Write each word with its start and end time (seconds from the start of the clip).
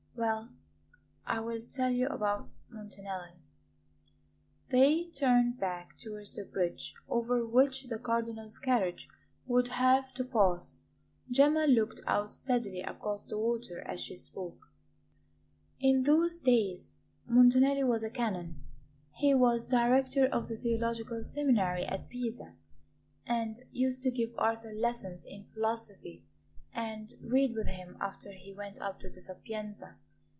Well, 0.13 0.49
I 1.25 1.39
will 1.39 1.63
tell 1.63 1.89
you 1.89 2.05
about 2.05 2.47
Montanelli." 2.69 3.39
They 4.69 5.07
turned 5.09 5.59
back 5.59 5.97
towards 5.97 6.35
the 6.35 6.45
bridge 6.45 6.93
over 7.09 7.43
which 7.43 7.85
the 7.85 7.97
Cardinal's 7.97 8.59
carriage 8.59 9.09
would 9.47 9.69
have 9.69 10.13
to 10.13 10.23
pass. 10.23 10.83
Gemma 11.31 11.65
looked 11.65 12.01
out 12.05 12.31
steadily 12.31 12.81
across 12.81 13.25
the 13.25 13.39
water 13.39 13.81
as 13.87 13.99
she 13.99 14.15
spoke. 14.15 14.59
"In 15.79 16.03
those 16.03 16.37
days 16.37 16.97
Montanelli 17.25 17.85
was 17.85 18.03
a 18.03 18.11
canon; 18.11 18.63
he 19.15 19.33
was 19.33 19.65
Director 19.65 20.27
of 20.27 20.47
the 20.47 20.57
Theological 20.57 21.23
Seminary 21.23 21.83
at 21.85 22.09
Pisa, 22.09 22.57
and 23.25 23.57
used 23.71 24.03
to 24.03 24.11
give 24.11 24.35
Arthur 24.37 24.71
lessons 24.73 25.25
in 25.25 25.45
philosophy 25.45 26.27
and 26.75 27.11
read 27.23 27.55
with 27.55 27.65
him 27.65 27.97
after 27.99 28.31
he 28.33 28.53
went 28.53 28.79
up 28.79 28.99
to 28.99 29.09
the 29.09 29.19
Sapienza. 29.19 29.97